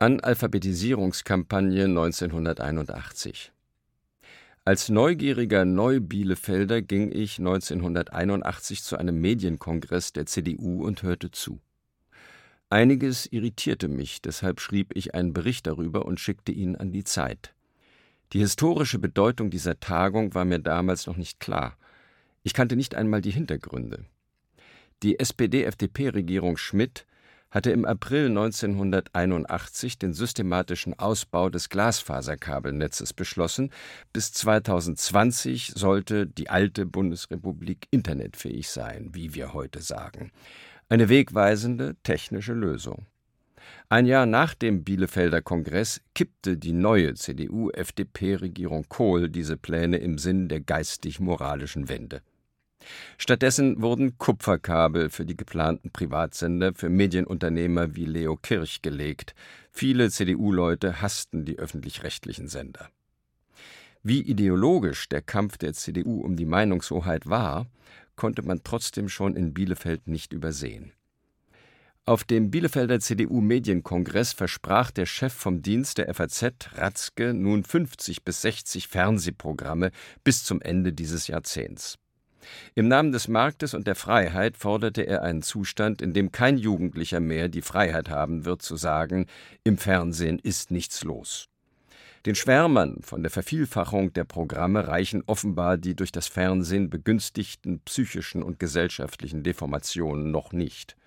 [0.00, 3.50] Analphabetisierungskampagne 1981
[4.64, 11.58] Als neugieriger Neubielefelder ging ich 1981 zu einem Medienkongress der CDU und hörte zu.
[12.70, 17.52] Einiges irritierte mich, deshalb schrieb ich einen Bericht darüber und schickte ihn an die Zeit.
[18.32, 21.76] Die historische Bedeutung dieser Tagung war mir damals noch nicht klar.
[22.44, 24.04] Ich kannte nicht einmal die Hintergründe.
[25.02, 27.04] Die SPD-FDP-Regierung Schmidt
[27.50, 33.70] hatte im April 1981 den systematischen Ausbau des Glasfaserkabelnetzes beschlossen.
[34.12, 40.30] Bis 2020 sollte die alte Bundesrepublik internetfähig sein, wie wir heute sagen.
[40.88, 43.06] Eine wegweisende technische Lösung.
[43.90, 50.48] Ein Jahr nach dem Bielefelder Kongress kippte die neue CDU-FDP-Regierung Kohl diese Pläne im Sinn
[50.48, 52.22] der geistig-moralischen Wende.
[53.16, 59.34] Stattdessen wurden Kupferkabel für die geplanten Privatsender für Medienunternehmer wie Leo Kirch gelegt.
[59.70, 62.88] Viele CDU-Leute hassten die öffentlich-rechtlichen Sender.
[64.02, 67.66] Wie ideologisch der Kampf der CDU um die Meinungshoheit war,
[68.16, 70.92] konnte man trotzdem schon in Bielefeld nicht übersehen.
[72.08, 78.40] Auf dem Bielefelder CDU-Medienkongress versprach der Chef vom Dienst der FAZ, Ratzke, nun 50 bis
[78.40, 79.90] 60 Fernsehprogramme
[80.24, 81.98] bis zum Ende dieses Jahrzehnts.
[82.74, 87.20] Im Namen des Marktes und der Freiheit forderte er einen Zustand, in dem kein Jugendlicher
[87.20, 89.26] mehr die Freiheit haben wird zu sagen,
[89.64, 91.48] im Fernsehen ist nichts los.
[92.26, 98.42] Den Schwärmern von der Vervielfachung der Programme reichen offenbar die durch das Fernsehen begünstigten psychischen
[98.42, 100.97] und gesellschaftlichen Deformationen noch nicht.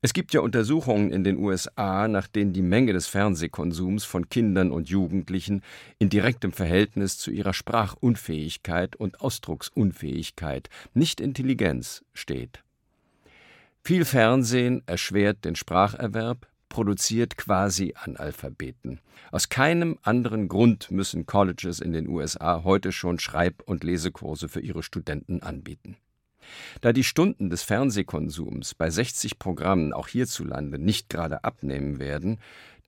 [0.00, 4.70] Es gibt ja Untersuchungen in den USA, nach denen die Menge des Fernsehkonsums von Kindern
[4.70, 5.62] und Jugendlichen
[5.98, 12.62] in direktem Verhältnis zu ihrer Sprachunfähigkeit und Ausdrucksunfähigkeit, nicht Intelligenz, steht.
[13.82, 19.00] Viel Fernsehen erschwert den Spracherwerb, produziert quasi Analphabeten.
[19.32, 24.60] Aus keinem anderen Grund müssen Colleges in den USA heute schon Schreib- und Lesekurse für
[24.60, 25.96] ihre Studenten anbieten.
[26.80, 32.38] Da die Stunden des Fernsehkonsums bei 60 Programmen auch hierzulande nicht gerade abnehmen werden,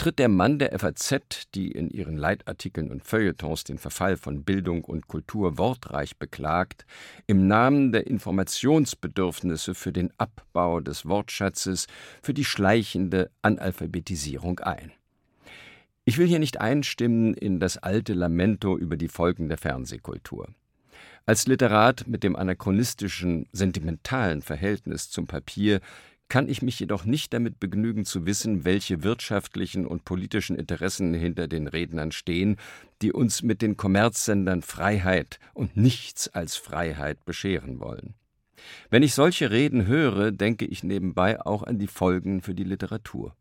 [0.01, 4.83] tritt der Mann der FAZ, die in ihren Leitartikeln und Feuilletons den Verfall von Bildung
[4.83, 6.87] und Kultur wortreich beklagt,
[7.27, 11.87] im Namen der Informationsbedürfnisse für den Abbau des Wortschatzes,
[12.23, 14.93] für die schleichende Analphabetisierung ein.
[16.07, 20.49] Ich will hier nicht einstimmen in das alte Lamento über die Folgen der Fernsehkultur.
[21.31, 25.81] Als Literat mit dem anachronistischen, sentimentalen Verhältnis zum Papier
[26.29, 31.47] kann ich mich jedoch nicht damit begnügen zu wissen, welche wirtschaftlichen und politischen Interessen hinter
[31.47, 32.57] den Rednern stehen,
[33.01, 38.15] die uns mit den Kommerzsendern Freiheit und nichts als Freiheit bescheren wollen.
[38.91, 43.37] Wenn ich solche Reden höre, denke ich nebenbei auch an die Folgen für die Literatur.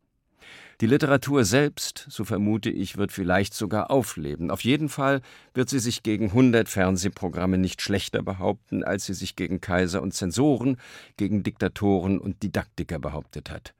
[0.82, 4.50] Die Literatur selbst, so vermute ich, wird vielleicht sogar aufleben.
[4.50, 5.22] Auf jeden Fall
[5.54, 10.14] wird sie sich gegen 100 Fernsehprogramme nicht schlechter behaupten, als sie sich gegen Kaiser und
[10.14, 10.78] Zensoren,
[11.18, 13.74] gegen Diktatoren und Didaktiker behauptet hat.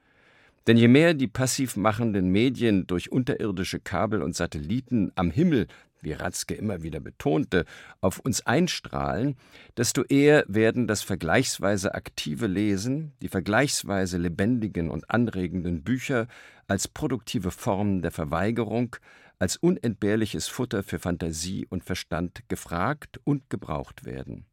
[0.68, 5.68] Denn je mehr die passiv machenden Medien durch unterirdische Kabel und Satelliten am Himmel
[6.02, 7.66] wie Ratzke immer wieder betonte,
[8.02, 9.36] auf uns einstrahlen,
[9.78, 16.28] desto eher werden das vergleichsweise aktive Lesen, die vergleichsweise lebendigen und anregenden Bücher
[16.68, 18.96] als produktive Form der Verweigerung,
[19.40, 24.49] als unentbehrliches Futter für Fantasie und Verstand gefragt und gebraucht werden.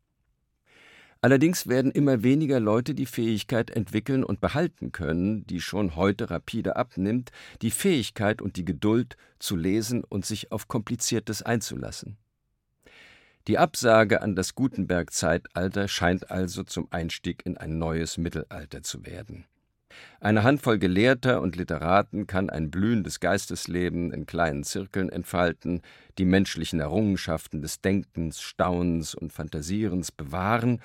[1.27, 6.77] Allerdings werden immer weniger Leute die Fähigkeit entwickeln und behalten können, die schon heute rapide
[6.77, 7.33] abnimmt,
[7.63, 12.17] die Fähigkeit und die Geduld zu lesen und sich auf Kompliziertes einzulassen.
[13.49, 19.47] Die Absage an das Gutenberg-Zeitalter scheint also zum Einstieg in ein neues Mittelalter zu werden.
[20.21, 25.83] Eine Handvoll Gelehrter und Literaten kann ein blühendes Geistesleben in kleinen Zirkeln entfalten,
[26.19, 30.81] die menschlichen Errungenschaften des Denkens, Staunens und Fantasierens bewahren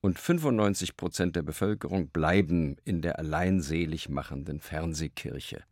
[0.00, 5.64] und 95 Prozent der Bevölkerung bleiben in der alleinselig machenden Fernsehkirche.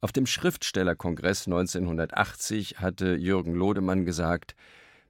[0.00, 4.54] Auf dem Schriftstellerkongress 1980 hatte Jürgen Lodemann gesagt,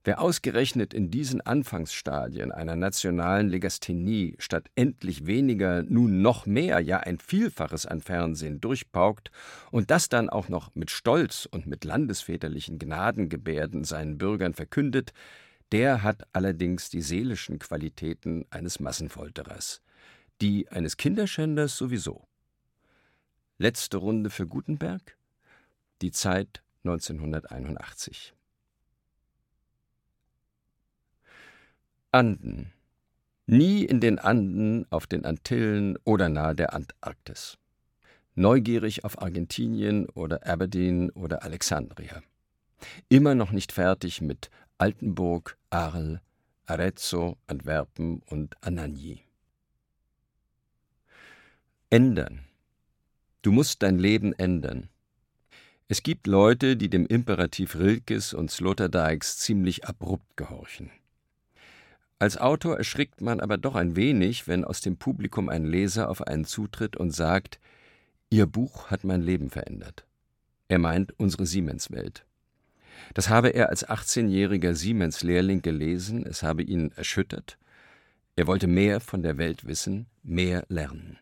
[0.03, 7.01] wer ausgerechnet in diesen Anfangsstadien einer nationalen Legasthenie statt endlich weniger nun noch mehr, ja
[7.01, 9.31] ein Vielfaches an Fernsehen durchpaukt
[9.71, 15.13] und das dann auch noch mit Stolz und mit landesväterlichen Gnadengebärden seinen Bürgern verkündet,
[15.73, 19.83] der hat allerdings die seelischen Qualitäten eines Massenfolterers,
[20.41, 22.27] die eines Kinderschänders sowieso.
[23.59, 25.17] Letzte Runde für Gutenberg?
[26.01, 28.35] Die Zeit 1981.
[32.13, 32.73] Anden.
[33.47, 37.59] Nie in den Anden, auf den Antillen oder nahe der Antarktis.
[38.39, 42.23] neugierig auf Argentinien oder Aberdeen oder Alexandria.
[43.09, 46.21] Immer noch nicht fertig mit Altenburg, Arles,
[46.67, 49.23] Arezzo, Antwerpen und Anagni.
[51.91, 52.41] Ändern.
[53.43, 54.89] Du musst dein Leben ändern.
[55.89, 60.91] Es gibt Leute, die dem Imperativ Rilkes und Sloterdijks ziemlich abrupt gehorchen.
[62.19, 66.27] Als Autor erschrickt man aber doch ein wenig, wenn aus dem Publikum ein Leser auf
[66.27, 67.61] einen zutritt und sagt,
[68.31, 70.05] Ihr Buch hat mein Leben verändert.
[70.69, 72.27] Er meint unsere Siemens-Welt.
[73.15, 77.59] Das habe er als 18-jähriger Siemens-Lehrling gelesen, es habe ihn erschüttert.
[78.37, 81.19] Er wollte mehr von der Welt wissen, mehr lernen.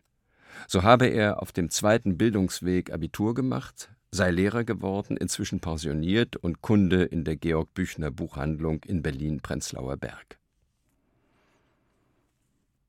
[0.67, 6.61] So habe er auf dem zweiten Bildungsweg Abitur gemacht, sei Lehrer geworden, inzwischen pensioniert und
[6.61, 10.37] Kunde in der Georg Büchner Buchhandlung in Berlin-Prenzlauer Berg.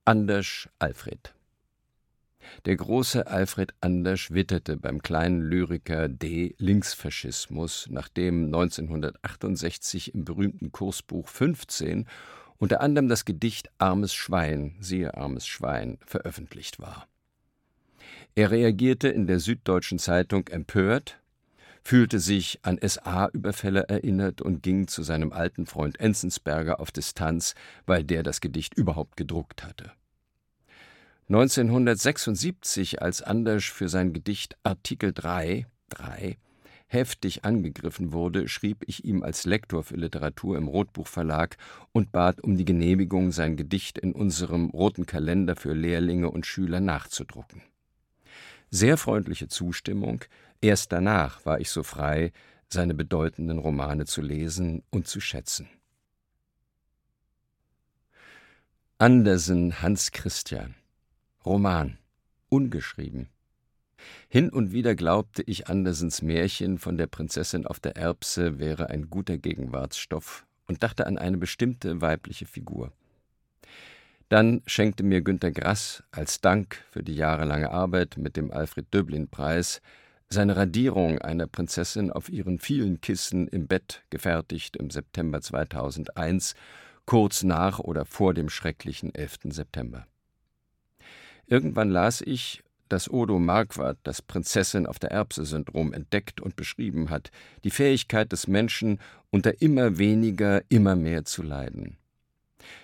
[0.05, 1.35] Anders Alfred
[2.65, 6.55] der große Alfred Anders witterte beim kleinen Lyriker D.
[6.59, 12.07] Linksfaschismus, nachdem 1968 im berühmten Kursbuch 15
[12.59, 17.07] unter anderem das Gedicht Armes Schwein, siehe Armes Schwein, veröffentlicht war.
[18.35, 21.21] Er reagierte in der Süddeutschen Zeitung empört,
[21.83, 27.55] fühlte sich an SA-Überfälle erinnert und ging zu seinem alten Freund Enzensberger auf Distanz,
[27.87, 29.93] weil der das Gedicht überhaupt gedruckt hatte.
[31.31, 36.39] 1976, als Anders für sein Gedicht Artikel 3, 3
[36.87, 41.59] heftig angegriffen wurde, schrieb ich ihm als Lektor für Literatur im Rotbuchverlag
[41.93, 46.81] und bat um die Genehmigung, sein Gedicht in unserem roten Kalender für Lehrlinge und Schüler
[46.81, 47.61] nachzudrucken.
[48.71, 50.25] Sehr freundliche Zustimmung,
[50.63, 52.33] erst danach war ich so frei,
[52.71, 55.69] seine bedeutenden Romane zu lesen und zu schätzen.
[58.97, 60.75] Andersen Hans Christian
[61.49, 61.97] Roman,
[62.51, 63.31] ungeschrieben.
[64.29, 69.09] Hin und wieder glaubte ich, Andersens Märchen von der Prinzessin auf der Erbse wäre ein
[69.09, 72.93] guter Gegenwartsstoff und dachte an eine bestimmte weibliche Figur.
[74.29, 79.81] Dann schenkte mir Günter Grass als Dank für die jahrelange Arbeit mit dem Alfred Döblin-Preis
[80.29, 86.55] seine Radierung einer Prinzessin auf ihren vielen Kissen im Bett, gefertigt im September 2001,
[87.07, 89.39] kurz nach oder vor dem schrecklichen 11.
[89.45, 90.07] September.
[91.49, 97.31] Irgendwann las ich, dass Odo Marquardt das Prinzessin auf der Erbse-Syndrom entdeckt und beschrieben hat,
[97.65, 99.01] die Fähigkeit des Menschen,
[99.31, 101.97] unter immer weniger immer mehr zu leiden.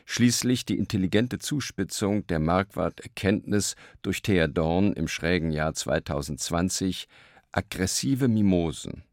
[0.07, 7.07] Schließlich die intelligente Zuspitzung der Marquardt-Erkenntnis durch Thea Dorn im schrägen Jahr 2020
[7.53, 9.05] aggressive Mimosen.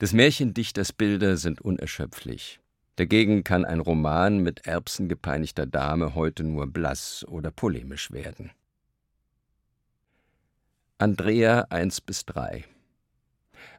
[0.00, 2.60] Des Märchendichters Bilder sind unerschöpflich.
[2.96, 8.50] Dagegen kann ein Roman mit erbsengepeinigter Dame heute nur blass oder polemisch werden.
[10.96, 12.64] Andrea 1 bis 3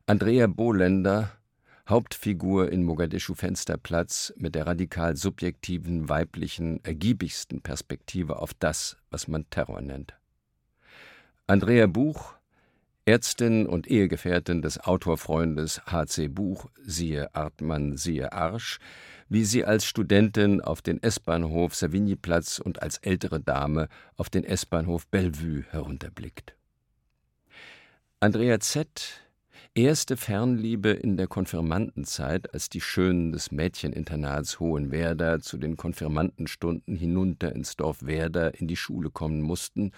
[0.06, 1.32] Andrea Bohlender,
[1.90, 9.50] Hauptfigur in Mogadischu Fensterplatz mit der radikal subjektiven, weiblichen, ergiebigsten Perspektive auf das, was man
[9.50, 10.14] Terror nennt.
[11.48, 12.37] Andrea Buch,
[13.08, 16.28] Ärztin und Ehegefährtin des Autorfreundes H.C.
[16.28, 18.80] Buch, siehe Artmann, siehe Arsch,
[19.30, 23.88] wie sie als Studentin auf den S-Bahnhof Savigniplatz und als ältere Dame
[24.18, 26.54] auf den S-Bahnhof Bellevue herunterblickt.
[28.20, 29.22] Andrea Z.,
[29.74, 37.56] erste Fernliebe in der Konfirmandenzeit, als die Schönen des Mädcheninternats Hohenwerder zu den Konfirmandenstunden hinunter
[37.56, 39.94] ins Dorf Werder in die Schule kommen mussten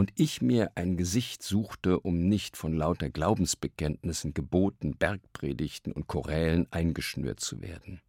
[0.00, 6.66] und ich mir ein Gesicht suchte, um nicht von lauter Glaubensbekenntnissen, Geboten, Bergpredigten und Chorälen
[6.70, 8.00] eingeschnürt zu werden.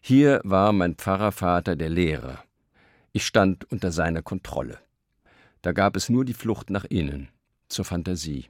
[0.00, 2.42] Hier war mein Pfarrervater der Lehrer.
[3.12, 4.80] Ich stand unter seiner Kontrolle.
[5.62, 7.28] Da gab es nur die Flucht nach innen,
[7.68, 8.46] zur Fantasie.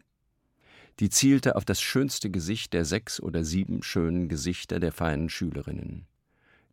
[1.01, 6.07] Die zielte auf das schönste Gesicht der sechs oder sieben schönen Gesichter der feinen Schülerinnen.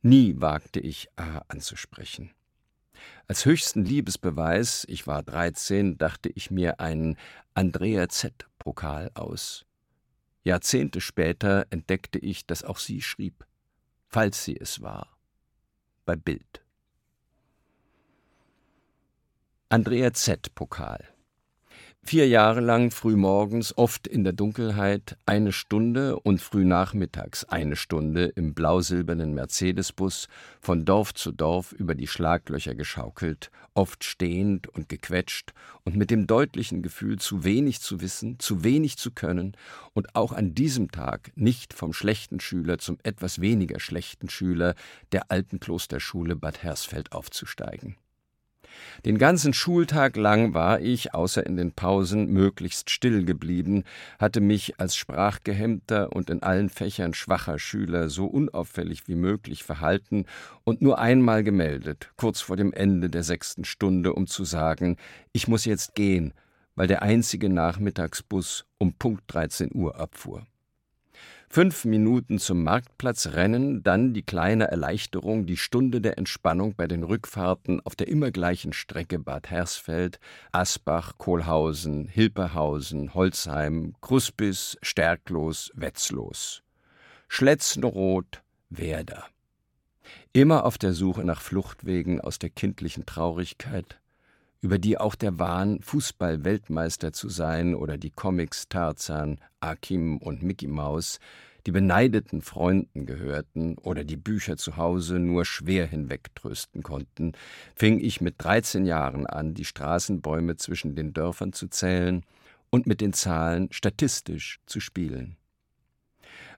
[0.02, 2.32] Nie wagte ich A anzusprechen.
[3.28, 7.18] Als höchsten Liebesbeweis, ich war dreizehn, dachte ich mir einen
[7.54, 9.66] Andrea Z-Pokal aus.
[10.44, 13.46] Jahrzehnte später entdeckte ich, dass auch sie schrieb,
[14.08, 15.18] falls sie es war,
[16.06, 16.64] bei Bild.
[19.70, 21.08] Andrea Z-Pokal
[22.04, 28.54] Vier Jahre lang frühmorgens, oft in der Dunkelheit, eine Stunde und frühnachmittags eine Stunde im
[28.54, 30.28] blau-silbernen Mercedesbus
[30.60, 35.54] von Dorf zu Dorf über die Schlaglöcher geschaukelt, oft stehend und gequetscht
[35.86, 39.56] und mit dem deutlichen Gefühl, zu wenig zu wissen, zu wenig zu können
[39.94, 44.74] und auch an diesem Tag nicht vom schlechten Schüler zum etwas weniger schlechten Schüler
[45.14, 47.96] der alten Klosterschule Bad Hersfeld aufzusteigen.
[49.06, 53.84] Den ganzen Schultag lang war ich, außer in den Pausen, möglichst still geblieben,
[54.20, 60.26] hatte mich als sprachgehemmter und in allen Fächern schwacher Schüler so unauffällig wie möglich verhalten
[60.64, 64.98] und nur einmal gemeldet, kurz vor dem Ende der sechsten Stunde, um zu sagen,
[65.34, 66.34] ich muss jetzt gehen,
[66.76, 70.46] weil der einzige Nachmittagsbus um Punkt 13 Uhr abfuhr.
[71.54, 77.04] Fünf Minuten zum Marktplatz rennen, dann die kleine Erleichterung, die Stunde der Entspannung bei den
[77.04, 80.22] Rückfahrten auf der immer gleichen Strecke Bad Hersfeld,
[80.54, 86.64] Asbach, Kohlhausen, Hilperhausen, Holzheim, Kruspis, Stärklos, Wetzlos.
[87.28, 89.26] Schletzenroth, Werder.
[90.32, 94.00] Immer auf der Suche nach Fluchtwegen aus der kindlichen Traurigkeit,
[94.62, 100.68] über die auch der Wahn, Fußball-Weltmeister zu sein oder die Comics Tarzan, Akim und Mickey
[100.68, 101.20] Maus,
[101.66, 107.34] die beneideten Freunden gehörten oder die Bücher zu Hause nur schwer hinwegtrösten konnten,
[107.76, 112.24] fing ich mit 13 Jahren an, die Straßenbäume zwischen den Dörfern zu zählen
[112.70, 115.38] und mit den Zahlen statistisch zu spielen.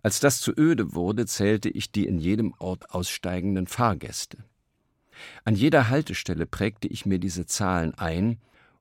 [0.02, 4.38] Als das zu öde wurde, zählte ich die in jedem Ort aussteigenden Fahrgäste.
[5.44, 8.40] An jeder Haltestelle prägte ich mir diese Zahlen ein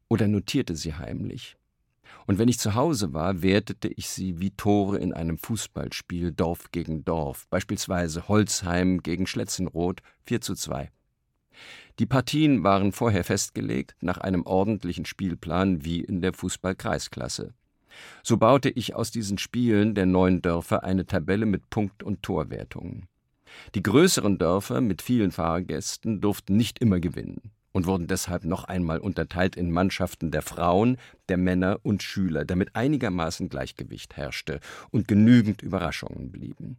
[0.09, 1.57] oder notierte sie heimlich.
[2.27, 6.71] Und wenn ich zu Hause war, wertete ich sie wie Tore in einem Fußballspiel Dorf
[6.71, 10.91] gegen Dorf, beispielsweise Holzheim gegen Schletzenroth 4 zu 2.
[11.99, 17.55] Die Partien waren vorher festgelegt nach einem ordentlichen Spielplan wie in der Fußballkreisklasse.
[18.23, 23.09] So baute ich aus diesen Spielen der neuen Dörfer eine Tabelle mit Punkt- und Torwertungen.
[23.75, 28.99] Die größeren Dörfer mit vielen Fahrgästen durften nicht immer gewinnen und wurden deshalb noch einmal
[28.99, 35.63] unterteilt in Mannschaften der Frauen, der Männer und Schüler, damit einigermaßen Gleichgewicht herrschte und genügend
[35.63, 36.77] Überraschungen blieben.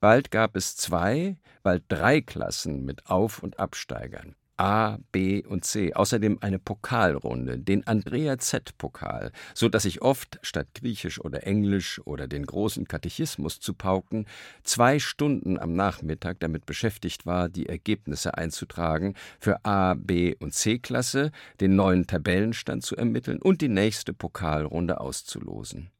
[0.00, 4.36] Bald gab es zwei, bald drei Klassen mit Auf- und Absteigern.
[4.58, 10.66] A, B und C, außerdem eine Pokalrunde, den Andrea Z-Pokal, so dass ich oft, statt
[10.74, 14.26] Griechisch oder Englisch oder den großen Katechismus zu pauken,
[14.64, 21.30] zwei Stunden am Nachmittag damit beschäftigt war, die Ergebnisse einzutragen, für A, B und C-Klasse
[21.60, 25.90] den neuen Tabellenstand zu ermitteln und die nächste Pokalrunde auszulosen.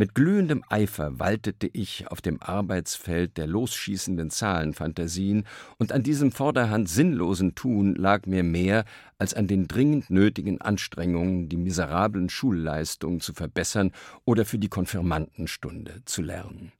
[0.00, 5.44] Mit glühendem Eifer waltete ich auf dem Arbeitsfeld der losschießenden Zahlenfantasien,
[5.76, 8.84] und an diesem vorderhand sinnlosen Tun lag mir mehr
[9.18, 13.90] als an den dringend nötigen Anstrengungen, die miserablen Schulleistungen zu verbessern
[14.24, 16.70] oder für die Konfirmandenstunde zu lernen.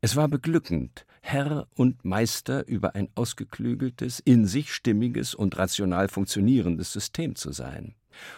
[0.00, 6.90] Es war beglückend, Herr und Meister über ein ausgeklügeltes, in sich stimmiges und rational funktionierendes
[6.94, 7.94] System zu sein.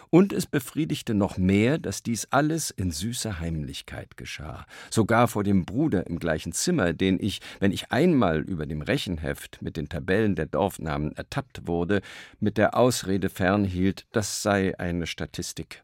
[0.09, 5.65] Und es befriedigte noch mehr, dass dies alles in süßer Heimlichkeit geschah, sogar vor dem
[5.65, 10.35] Bruder im gleichen Zimmer, den ich, wenn ich einmal über dem Rechenheft mit den Tabellen
[10.35, 12.01] der Dorfnamen ertappt wurde,
[12.39, 15.83] mit der Ausrede fernhielt, das sei eine Statistik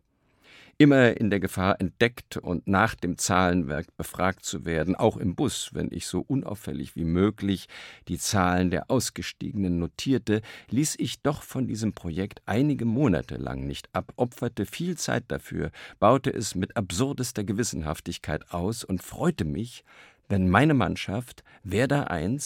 [0.78, 5.70] immer in der Gefahr, entdeckt und nach dem Zahlenwerk befragt zu werden, auch im Bus,
[5.74, 7.68] wenn ich so unauffällig wie möglich
[8.08, 13.88] die Zahlen der Ausgestiegenen notierte, ließ ich doch von diesem Projekt einige Monate lang nicht
[13.94, 19.86] ab, opferte viel Zeit dafür, baute es mit absurdester Gewissenhaftigkeit aus und freute mich,
[20.28, 22.38] wenn meine Mannschaft, Werder I,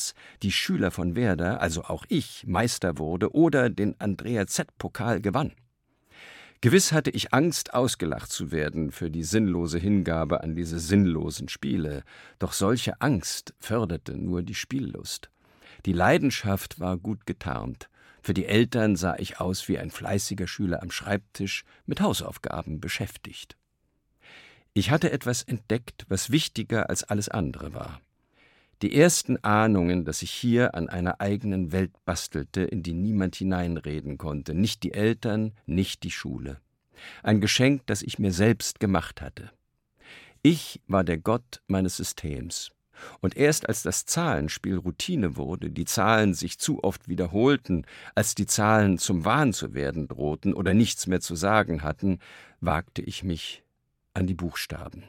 [0.43, 5.53] die Schüler von Werder, also auch ich, Meister wurde oder den Andrea Z-Pokal gewann.
[6.61, 12.03] Gewiss hatte ich Angst, ausgelacht zu werden für die sinnlose Hingabe an diese sinnlosen Spiele,
[12.37, 15.29] doch solche Angst förderte nur die Spiellust.
[15.85, 17.89] Die Leidenschaft war gut getarnt.
[18.21, 23.55] Für die Eltern sah ich aus wie ein fleißiger Schüler am Schreibtisch mit Hausaufgaben beschäftigt.
[24.73, 28.01] Ich hatte etwas entdeckt, was wichtiger als alles andere war.
[28.81, 34.17] Die ersten Ahnungen, dass ich hier an einer eigenen Welt bastelte, in die niemand hineinreden
[34.17, 36.61] konnte, nicht die Eltern, nicht die Schule.
[37.21, 39.51] Ein Geschenk, das ich mir selbst gemacht hatte.
[40.41, 42.71] Ich war der Gott meines Systems.
[43.19, 48.45] Und erst als das Zahlenspiel Routine wurde, die Zahlen sich zu oft wiederholten, als die
[48.45, 52.19] Zahlen zum Wahn zu werden drohten oder nichts mehr zu sagen hatten,
[52.61, 53.63] wagte ich mich
[54.13, 55.03] an die Buchstaben.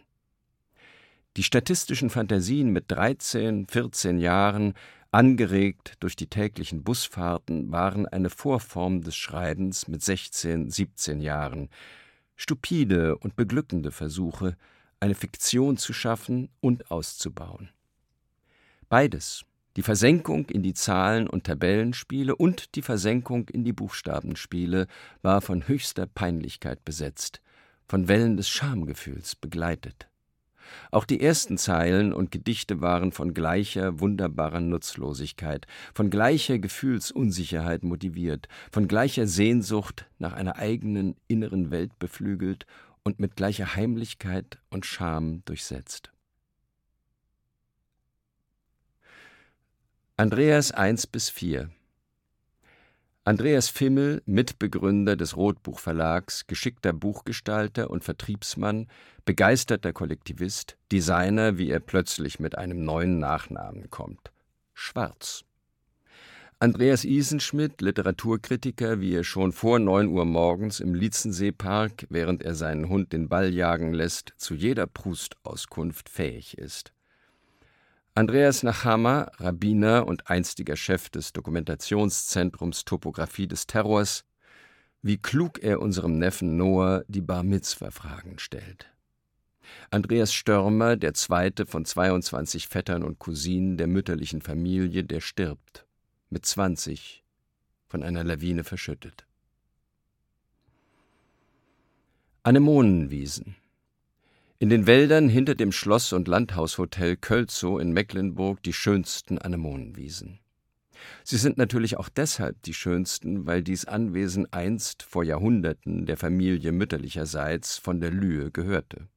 [1.36, 4.74] Die statistischen Fantasien mit 13, 14 Jahren,
[5.12, 11.68] angeregt durch die täglichen Busfahrten, waren eine Vorform des Schreibens mit 16, 17 Jahren.
[12.34, 14.56] Stupide und beglückende Versuche,
[14.98, 17.70] eine Fiktion zu schaffen und auszubauen.
[18.88, 19.44] Beides,
[19.76, 24.88] die Versenkung in die Zahlen- und Tabellenspiele und die Versenkung in die Buchstabenspiele,
[25.22, 27.40] war von höchster Peinlichkeit besetzt,
[27.86, 30.09] von Wellen des Schamgefühls begleitet.
[30.90, 38.48] Auch die ersten Zeilen und Gedichte waren von gleicher wunderbarer Nutzlosigkeit, von gleicher Gefühlsunsicherheit motiviert,
[38.70, 42.66] von gleicher Sehnsucht nach einer eigenen inneren Welt beflügelt
[43.02, 46.12] und mit gleicher Heimlichkeit und Scham durchsetzt.
[50.16, 51.70] Andreas 1 bis 4
[53.24, 58.86] Andreas Fimmel, Mitbegründer des Rotbuch Verlags, geschickter Buchgestalter und Vertriebsmann,
[59.26, 64.32] begeisterter Kollektivist, Designer, wie er plötzlich mit einem neuen Nachnamen kommt.
[64.72, 65.44] Schwarz.
[66.60, 72.88] Andreas Isenschmidt, Literaturkritiker, wie er schon vor neun Uhr morgens im Lietzenseepark, während er seinen
[72.88, 76.94] Hund den Ball jagen lässt, zu jeder Prustauskunft fähig ist.
[78.14, 84.24] Andreas Nachama, Rabbiner und einstiger Chef des Dokumentationszentrums Topographie des Terrors,
[85.00, 88.92] wie klug er unserem Neffen Noah die Bar Mitzwa-Fragen stellt.
[89.92, 95.86] Andreas Störmer, der zweite von 22 Vettern und Cousinen der mütterlichen Familie, der stirbt,
[96.30, 97.22] mit 20,
[97.86, 99.24] von einer Lawine verschüttet.
[102.42, 103.54] Anemonenwiesen
[104.60, 110.38] in den Wäldern hinter dem Schloss- und Landhaushotel Kölzow in Mecklenburg die schönsten Anemonenwiesen.
[111.24, 116.72] Sie sind natürlich auch deshalb die schönsten, weil dies Anwesen einst vor Jahrhunderten der Familie
[116.72, 119.08] mütterlicherseits von der Lühe gehörte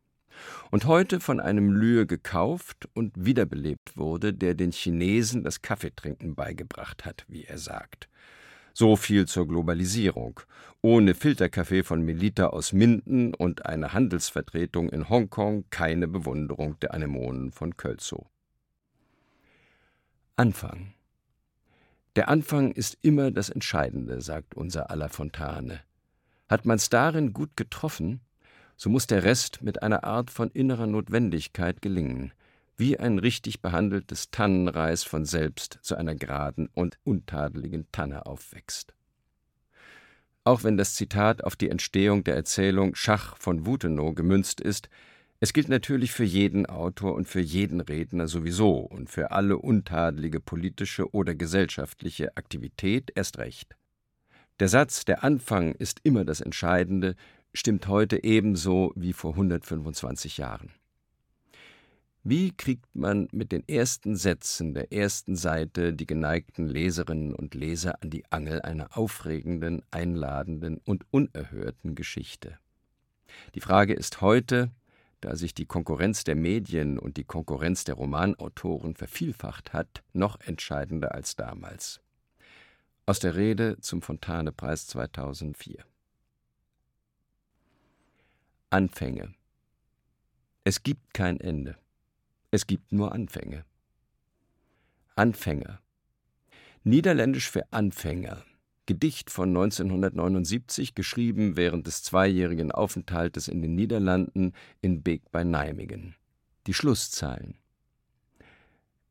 [0.71, 7.03] und heute von einem Lühe gekauft und wiederbelebt wurde, der den Chinesen das Kaffeetrinken beigebracht
[7.03, 8.07] hat, wie er sagt.
[8.73, 10.39] So viel zur Globalisierung.
[10.81, 17.51] Ohne Filterkaffee von Melita aus Minden und eine Handelsvertretung in Hongkong keine Bewunderung der Anemonen
[17.51, 18.25] von Kölzow.
[20.35, 20.95] Anfang.
[22.15, 25.79] Der Anfang ist immer das Entscheidende, sagt unser aller Fontane.
[26.49, 28.21] Hat man's darin gut getroffen,
[28.75, 32.33] so muss der Rest mit einer Art von innerer Notwendigkeit gelingen,
[32.77, 38.93] wie ein richtig behandeltes Tannenreis von selbst zu einer geraden und untadeligen Tanne aufwächst.
[40.43, 44.89] Auch wenn das Zitat auf die Entstehung der Erzählung Schach von Wutenow gemünzt ist,
[45.39, 50.39] es gilt natürlich für jeden Autor und für jeden Redner sowieso und für alle untadelige
[50.39, 53.75] politische oder gesellschaftliche Aktivität erst recht.
[54.59, 57.15] Der Satz Der Anfang ist immer das Entscheidende
[57.53, 60.71] stimmt heute ebenso wie vor 125 Jahren.
[62.25, 68.01] Wie kriegt man mit den ersten Sätzen der ersten Seite die geneigten Leserinnen und Leser
[68.01, 72.57] an die Angel einer aufregenden, einladenden und unerhörten Geschichte?
[73.55, 74.71] Die Frage ist heute,
[75.19, 81.13] da sich die Konkurrenz der Medien und die Konkurrenz der Romanautoren vervielfacht hat, noch entscheidender
[81.13, 81.99] als damals.
[83.05, 85.83] Aus der Rede zum Fontane-Preis 2004.
[88.69, 89.33] Anfänge.
[90.63, 91.82] Es gibt kein Ende.
[92.53, 93.65] Es gibt nur Anfänge.
[95.15, 95.81] Anfänger.
[96.83, 98.43] Niederländisch für Anfänger.
[98.85, 106.13] Gedicht von 1979, geschrieben während des zweijährigen Aufenthaltes in den Niederlanden in Beek bei Nijmegen.
[106.67, 107.57] Die Schlusszeilen.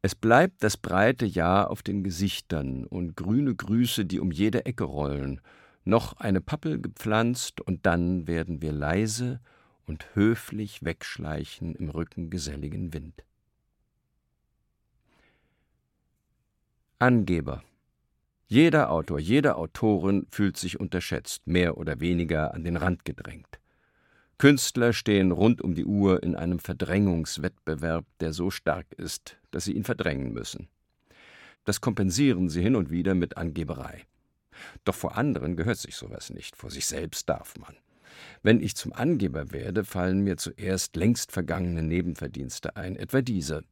[0.03, 4.85] Es bleibt das breite Jahr auf den Gesichtern und grüne Grüße, die um jede Ecke
[4.85, 5.41] rollen,
[5.85, 9.41] noch eine Pappel gepflanzt, und dann werden wir leise
[9.85, 13.25] und höflich wegschleichen im Rücken geselligen Wind.
[17.03, 17.65] Angeber.
[18.47, 23.59] Jeder Autor, jede Autorin fühlt sich unterschätzt, mehr oder weniger an den Rand gedrängt.
[24.39, 29.73] Künstler stehen rund um die Uhr in einem Verdrängungswettbewerb, der so stark ist, dass sie
[29.73, 30.69] ihn verdrängen müssen.
[31.65, 34.05] Das kompensieren sie hin und wieder mit Angeberei.
[34.85, 37.75] Doch vor anderen gehört sich sowas nicht, vor sich selbst darf man.
[38.45, 43.65] Wenn ich zum Angeber werde, fallen mir zuerst längst vergangene Nebenverdienste ein, etwa diese.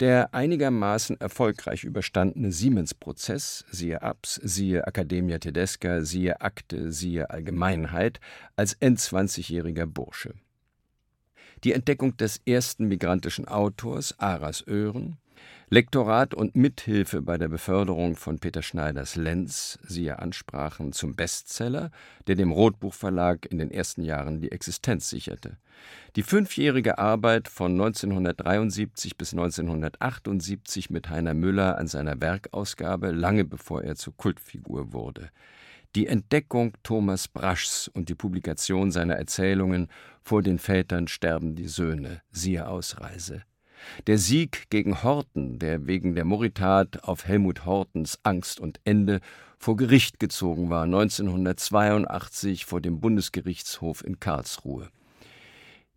[0.00, 8.18] Der einigermaßen erfolgreich überstandene Siemens-Prozess, siehe Abs, siehe Academia Tedesca, siehe Akte, siehe Allgemeinheit,
[8.56, 10.34] als Endzwanzigjähriger Bursche.
[11.62, 15.16] Die Entdeckung des ersten migrantischen Autors, Aras Öhren,
[15.70, 21.90] Lektorat und Mithilfe bei der Beförderung von Peter Schneiders Lenz, siehe Ansprachen zum Bestseller,
[22.26, 25.56] der dem Rotbuchverlag in den ersten Jahren die Existenz sicherte.
[26.16, 33.82] Die fünfjährige Arbeit von 1973 bis 1978 mit Heiner Müller an seiner Werkausgabe, lange bevor
[33.82, 35.30] er zur Kultfigur wurde.
[35.94, 39.88] Die Entdeckung Thomas Braschs und die Publikation seiner Erzählungen
[40.22, 43.44] Vor den Vätern sterben die Söhne, siehe Ausreise.
[44.06, 49.20] Der Sieg gegen Horten, der wegen der Moritat auf Helmut Hortens Angst und Ende
[49.58, 54.88] vor Gericht gezogen war, 1982 vor dem Bundesgerichtshof in Karlsruhe.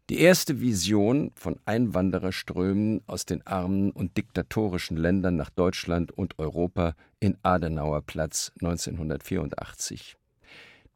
[0.10, 6.94] Die erste Vision von Einwandererströmen aus den armen und diktatorischen Ländern nach Deutschland und Europa
[7.20, 10.16] in Adenauerplatz 1984.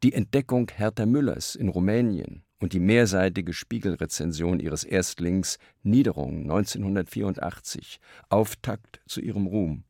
[0.02, 7.98] Die Entdeckung Hertha Müllers in Rumänien und die mehrseitige Spiegelrezension ihres Erstlings Niederung 1984,
[8.28, 9.82] Auftakt zu ihrem Ruhm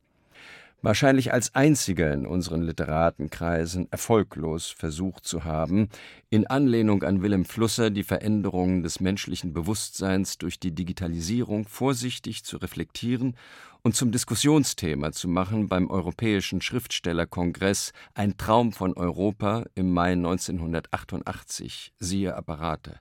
[0.83, 5.89] wahrscheinlich als einziger in unseren Literatenkreisen erfolglos versucht zu haben,
[6.29, 12.57] in Anlehnung an Wilhelm Flusser die Veränderungen des menschlichen Bewusstseins durch die Digitalisierung vorsichtig zu
[12.57, 13.35] reflektieren
[13.81, 21.93] und zum Diskussionsthema zu machen beim Europäischen Schriftstellerkongress Ein Traum von Europa im Mai 1988,
[21.97, 22.99] siehe Apparate.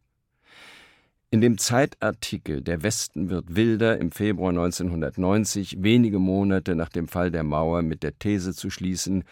[1.33, 7.31] In dem Zeitartikel Der Westen wird wilder im Februar 1990, wenige Monate nach dem Fall
[7.31, 9.25] der Mauer, mit der These zu schließen,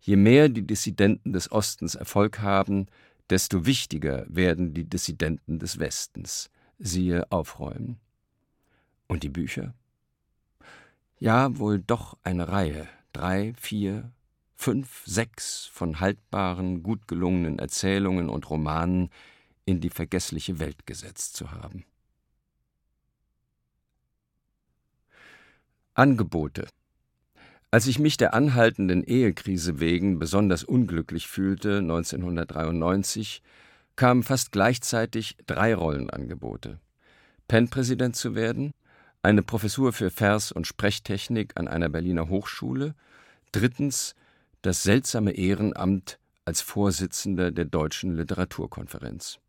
[0.00, 2.86] je mehr die Dissidenten des Ostens Erfolg haben,
[3.28, 6.48] desto wichtiger werden die Dissidenten des Westens.
[6.78, 7.98] Siehe Aufräumen.
[9.08, 9.74] Und die Bücher?
[11.18, 14.12] Ja, wohl doch eine Reihe, drei, vier,
[14.54, 19.10] fünf, sechs von haltbaren, gut gelungenen Erzählungen und Romanen,
[19.68, 21.84] in die vergessliche Welt gesetzt zu haben.
[25.92, 26.66] Angebote
[27.70, 33.42] Als ich mich der anhaltenden Ehekrise wegen besonders unglücklich fühlte, 1993,
[33.94, 36.80] kamen fast gleichzeitig drei Rollenangebote.
[37.48, 38.72] PEN-Präsident zu werden,
[39.20, 42.94] eine Professur für Vers- und Sprechtechnik an einer Berliner Hochschule,
[43.52, 44.14] drittens
[44.62, 49.40] das seltsame Ehrenamt als Vorsitzender der Deutschen Literaturkonferenz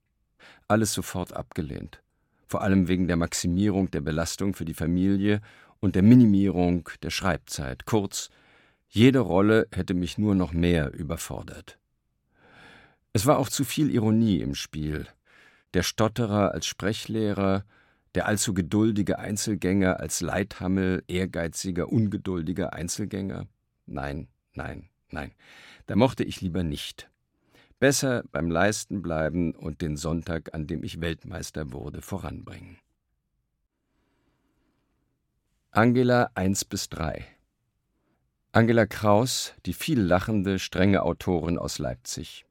[0.67, 2.01] alles sofort abgelehnt,
[2.47, 5.41] vor allem wegen der Maximierung der Belastung für die Familie
[5.79, 7.85] und der Minimierung der Schreibzeit.
[7.85, 8.29] Kurz,
[8.87, 11.77] jede Rolle hätte mich nur noch mehr überfordert.
[13.13, 15.07] Es war auch zu viel Ironie im Spiel.
[15.73, 17.65] Der Stotterer als Sprechlehrer,
[18.15, 23.47] der allzu geduldige Einzelgänger als Leithammel, ehrgeiziger, ungeduldiger Einzelgänger?
[23.85, 25.31] Nein, nein, nein.
[25.85, 27.09] Da mochte ich lieber nicht.
[27.79, 32.77] Besser beim Leisten bleiben und den Sonntag, an dem ich Weltmeister wurde, voranbringen.
[35.71, 37.25] Angela 1 bis 3
[38.51, 42.45] Angela Kraus, die viel lachende, strenge Autorin aus Leipzig.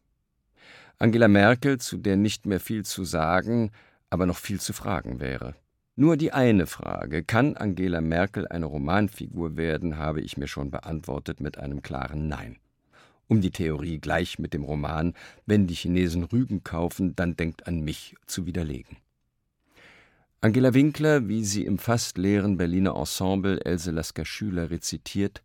[0.97, 3.71] Angela Merkel, zu der nicht mehr viel zu sagen,
[4.09, 5.55] aber noch viel zu fragen wäre.
[5.95, 11.41] Nur die eine Frage, kann Angela Merkel eine Romanfigur werden, habe ich mir schon beantwortet
[11.41, 12.59] mit einem klaren Nein
[13.29, 15.15] um die Theorie gleich mit dem Roman
[15.47, 18.97] Wenn die Chinesen Rügen kaufen, dann denkt an mich zu widerlegen.
[20.41, 25.43] Angela Winkler, wie sie im fast leeren Berliner Ensemble Else Lasker Schüler rezitiert,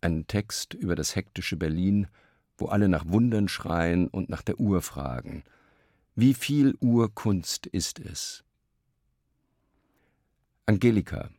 [0.00, 2.08] einen Text über das hektische Berlin,
[2.56, 5.44] wo alle nach Wundern schreien und nach der Uhr fragen.
[6.14, 8.42] Wie viel Urkunst ist es?
[10.66, 11.30] Angelika,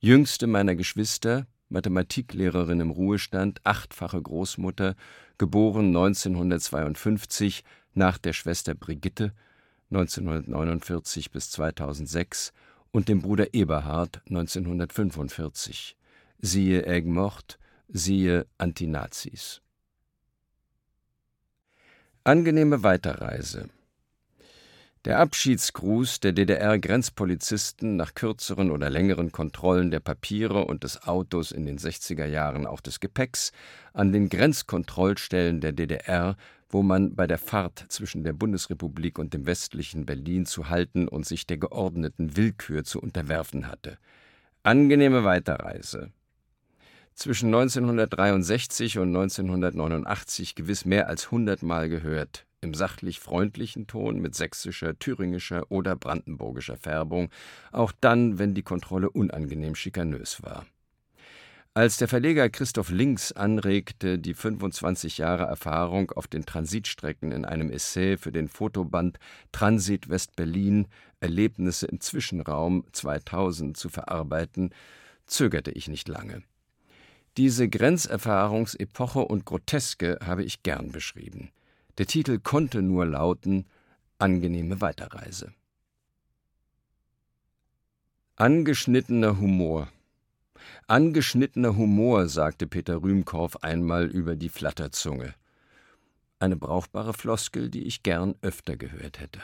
[0.00, 4.96] jüngste meiner Geschwister, Mathematiklehrerin im Ruhestand, achtfache Großmutter,
[5.38, 9.32] geboren 1952 nach der Schwester Brigitte
[9.90, 12.52] 1949 bis 2006
[12.92, 15.96] und dem Bruder Eberhard 1945.
[16.38, 19.62] Siehe Egmort, siehe Antinazis.
[22.24, 23.68] Angenehme Weiterreise
[25.06, 31.64] der Abschiedsgruß der DDR-Grenzpolizisten nach kürzeren oder längeren Kontrollen der Papiere und des Autos in
[31.64, 33.52] den 60er Jahren auch des Gepäcks
[33.94, 36.36] an den Grenzkontrollstellen der DDR,
[36.68, 41.24] wo man bei der Fahrt zwischen der Bundesrepublik und dem westlichen Berlin zu halten und
[41.24, 43.96] sich der geordneten Willkür zu unterwerfen hatte.
[44.64, 46.12] Angenehme Weiterreise.
[47.14, 54.98] Zwischen 1963 und 1989 gewiss mehr als hundertmal gehört, im sachlich freundlichen Ton mit sächsischer,
[54.98, 57.30] thüringischer oder brandenburgischer Färbung,
[57.72, 60.66] auch dann, wenn die Kontrolle unangenehm schikanös war.
[61.72, 67.70] Als der Verleger Christoph Links anregte, die 25 Jahre Erfahrung auf den Transitstrecken in einem
[67.70, 69.18] Essay für den Fotoband
[69.52, 70.88] Transit West-Berlin
[71.20, 74.74] Erlebnisse im Zwischenraum 2000 zu verarbeiten,
[75.26, 76.42] zögerte ich nicht lange.
[77.36, 81.52] Diese Grenzerfahrungsepoche und Groteske habe ich gern beschrieben.
[82.00, 83.66] Der Titel konnte nur lauten
[84.16, 85.52] Angenehme Weiterreise.
[88.36, 89.92] Angeschnittener Humor.
[90.86, 95.34] Angeschnittener Humor, sagte Peter Rühmkorff einmal über die Flatterzunge.
[96.38, 99.42] Eine brauchbare Floskel, die ich gern öfter gehört hätte.